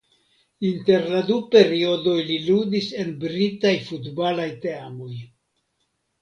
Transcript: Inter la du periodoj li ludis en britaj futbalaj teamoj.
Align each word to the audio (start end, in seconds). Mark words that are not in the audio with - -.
Inter 0.67 1.03
la 1.09 1.19
du 1.27 1.35
periodoj 1.55 2.15
li 2.29 2.37
ludis 2.47 2.87
en 3.03 3.13
britaj 3.25 3.75
futbalaj 3.91 4.49
teamoj. 4.65 5.13